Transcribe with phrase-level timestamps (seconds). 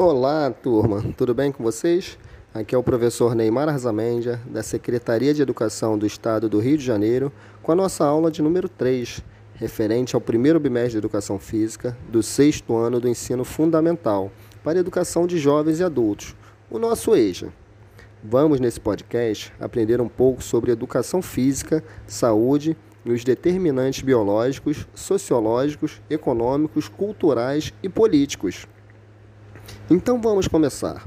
[0.00, 2.16] Olá, turma, tudo bem com vocês?
[2.54, 6.84] Aqui é o professor Neymar Arzamendia, da Secretaria de Educação do Estado do Rio de
[6.84, 7.32] Janeiro,
[7.64, 9.20] com a nossa aula de número 3,
[9.54, 14.30] referente ao primeiro bimestre de Educação Física do sexto ano do ensino fundamental
[14.62, 16.36] para a educação de jovens e adultos,
[16.70, 17.52] o nosso EJA.
[18.22, 26.00] Vamos, nesse podcast, aprender um pouco sobre educação física, saúde e os determinantes biológicos, sociológicos,
[26.08, 28.68] econômicos, culturais e políticos.
[29.90, 31.02] Então vamos começar.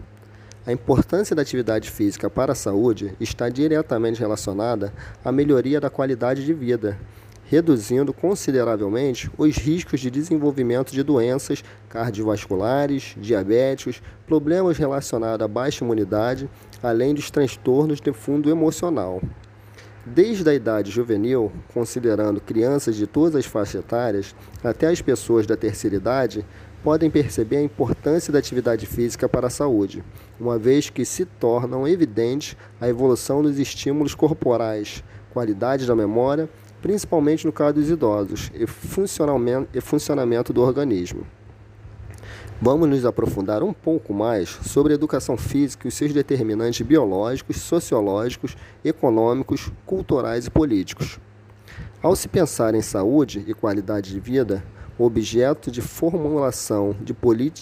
[0.65, 4.93] A importância da atividade física para a saúde está diretamente relacionada
[5.25, 6.99] à melhoria da qualidade de vida,
[7.45, 16.49] reduzindo consideravelmente os riscos de desenvolvimento de doenças cardiovasculares, diabéticos, problemas relacionados à baixa imunidade,
[16.81, 19.21] além dos transtornos de fundo emocional.
[20.03, 25.55] Desde a idade juvenil, considerando crianças de todas as faixas etárias, até as pessoas da
[25.55, 26.43] terceira idade,
[26.83, 30.03] podem perceber a importância da atividade física para a saúde,
[30.39, 36.49] uma vez que se tornam evidentes a evolução dos estímulos corporais, qualidade da memória,
[36.81, 41.27] principalmente no caso dos idosos, e funcionamento, do organismo.
[42.63, 48.55] Vamos nos aprofundar um pouco mais sobre educação física e os seus determinantes biológicos, sociológicos,
[48.85, 51.19] econômicos, culturais e políticos.
[52.03, 54.63] Ao se pensar em saúde e qualidade de vida,
[54.95, 57.15] objeto de formulação de,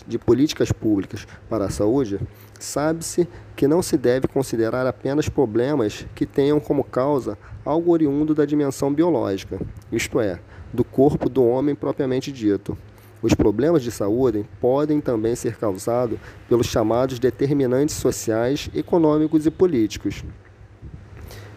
[0.05, 2.20] de políticas públicas para a saúde,
[2.59, 8.44] sabe-se que não se deve considerar apenas problemas que tenham como causa algo oriundo da
[8.44, 9.61] dimensão biológica,
[9.94, 10.42] isto é,
[10.73, 12.77] do corpo do homem propriamente dito.
[13.21, 16.17] Os problemas de saúde podem também ser causados
[16.47, 20.23] pelos chamados determinantes sociais, econômicos e políticos.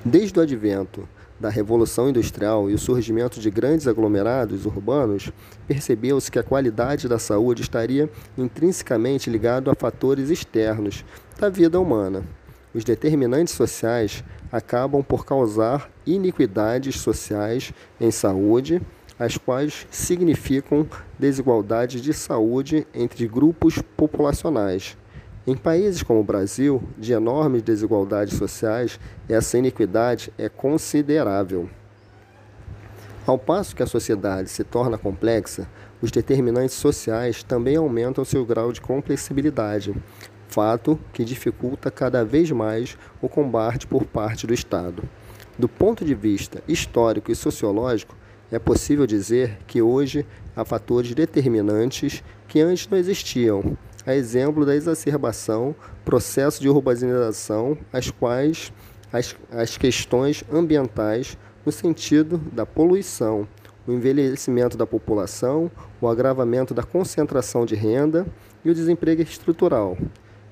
[0.05, 5.33] Desde o advento da Revolução Industrial e o surgimento de grandes aglomerados urbanos,
[5.66, 11.05] percebeu-se que a qualidade da saúde estaria intrinsecamente ligada a fatores externos
[11.38, 12.24] da vida humana.
[12.74, 18.80] Os determinantes sociais acabam por causar iniquidades sociais em saúde,
[19.18, 20.86] as quais significam
[21.18, 24.96] desigualdades de saúde entre grupos populacionais
[25.45, 31.68] em países como o Brasil, de enormes desigualdades sociais, essa iniquidade é considerável.
[33.27, 35.67] Ao passo que a sociedade se torna complexa,
[36.01, 39.92] os determinantes sociais também aumentam seu grau de complexibilidade,
[40.46, 45.02] fato que dificulta cada vez mais o combate por parte do Estado.
[45.58, 48.14] Do ponto de vista histórico e sociológico,
[48.52, 54.74] é possível dizer que hoje há fatores determinantes que antes não existiam a exemplo da
[54.74, 55.74] exacerbação,
[56.05, 58.73] processo de urbanização, as quais
[59.13, 63.46] as, as questões ambientais no sentido da poluição,
[63.86, 65.70] o envelhecimento da população,
[66.01, 68.27] o agravamento da concentração de renda
[68.64, 69.96] e o desemprego estrutural.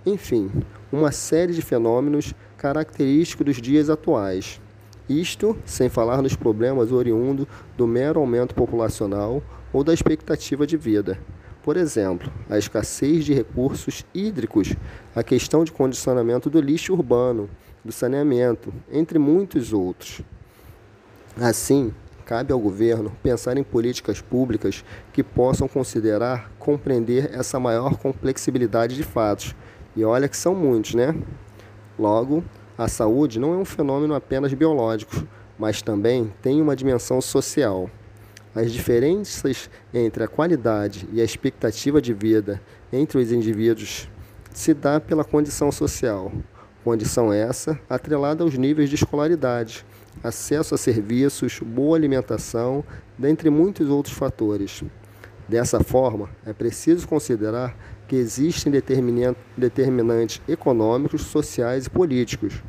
[0.07, 0.51] Enfim,
[0.91, 4.61] uma série de fenômenos característicos dos dias atuais.
[5.11, 7.45] Isto sem falar nos problemas oriundos
[7.77, 11.19] do mero aumento populacional ou da expectativa de vida.
[11.65, 14.77] Por exemplo, a escassez de recursos hídricos,
[15.13, 17.51] a questão de condicionamento do lixo urbano,
[17.85, 20.23] do saneamento, entre muitos outros.
[21.41, 21.93] Assim,
[22.25, 29.03] cabe ao governo pensar em políticas públicas que possam considerar compreender essa maior complexibilidade de
[29.03, 29.57] fatos.
[29.97, 31.17] E olha que são muitos, né?
[31.99, 32.45] Logo,
[32.81, 37.91] a saúde não é um fenômeno apenas biológico, mas também tem uma dimensão social.
[38.55, 42.59] As diferenças entre a qualidade e a expectativa de vida
[42.91, 44.09] entre os indivíduos
[44.55, 46.33] se dá pela condição social.
[46.83, 49.85] Condição essa atrelada aos níveis de escolaridade,
[50.25, 52.83] acesso a serviços, boa alimentação,
[53.19, 54.83] dentre muitos outros fatores.
[55.47, 57.77] Dessa forma, é preciso considerar
[58.11, 58.73] que existem
[59.57, 62.61] determinantes econômicos, sociais e políticos.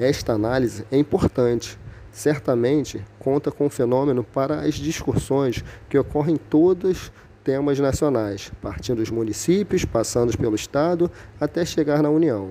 [0.00, 1.78] Esta análise é importante,
[2.10, 7.12] certamente conta com o fenômeno para as discussões que ocorrem em todos
[7.44, 11.08] temas nacionais, partindo dos municípios, passando pelo Estado,
[11.40, 12.50] até chegar na União.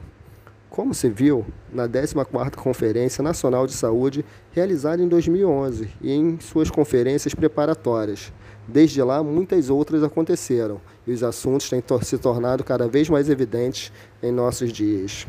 [0.69, 6.71] Como se viu na 14ª Conferência Nacional de Saúde, realizada em 2011, e em suas
[6.71, 8.31] conferências preparatórias.
[8.68, 13.92] Desde lá, muitas outras aconteceram, e os assuntos têm se tornado cada vez mais evidentes
[14.21, 15.27] em nossos dias.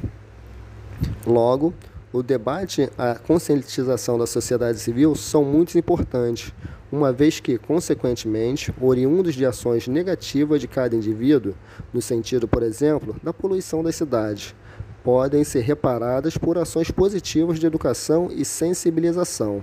[1.26, 1.75] Logo,
[2.12, 6.52] o debate a conscientização da sociedade civil são muito importantes,
[6.92, 11.54] uma vez que, consequentemente, oriundos de ações negativas de cada indivíduo,
[11.92, 14.54] no sentido, por exemplo, da poluição das cidades,
[15.02, 19.62] podem ser reparadas por ações positivas de educação e sensibilização.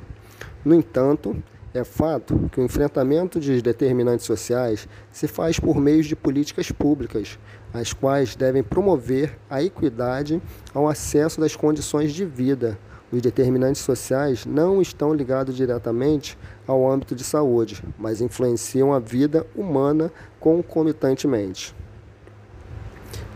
[0.64, 1.42] No entanto,
[1.74, 7.40] É fato que o enfrentamento de determinantes sociais se faz por meio de políticas públicas,
[7.74, 10.42] as quais devem promover a equidade
[10.74, 12.78] ao acesso das condições de vida.
[13.10, 16.38] Os determinantes sociais não estão ligados diretamente
[16.68, 21.74] ao âmbito de saúde, mas influenciam a vida humana concomitantemente.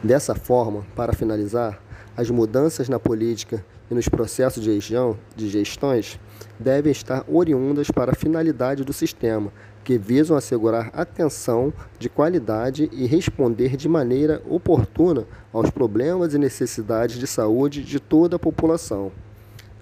[0.04, 1.82] Dessa forma, para finalizar,
[2.18, 6.20] as mudanças na política e nos processos de gestão, de gestões
[6.60, 9.52] devem estar oriundas para a finalidade do sistema,
[9.84, 17.20] que visam assegurar atenção de qualidade e responder de maneira oportuna aos problemas e necessidades
[17.20, 19.12] de saúde de toda a população.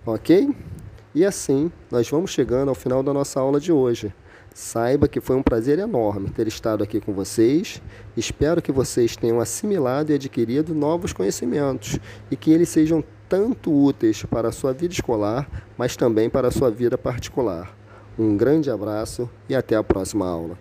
[0.06, 0.54] Ok?
[1.16, 4.14] E assim, nós vamos chegando ao final da nossa aula de hoje.
[4.54, 7.82] Saiba que foi um prazer enorme ter estado aqui com vocês.
[8.16, 11.98] Espero que vocês tenham assimilado e adquirido novos conhecimentos
[12.30, 13.04] e que eles sejam
[13.34, 17.76] tanto úteis para a sua vida escolar, mas também para a sua vida particular.
[18.16, 20.56] Um grande abraço e até a próxima aula.